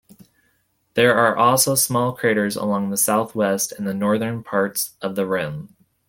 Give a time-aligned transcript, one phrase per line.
[0.95, 5.75] There are also small craters along the southwest and northern parts of the rim.